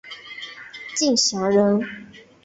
[0.95, 1.79] 敬翔人。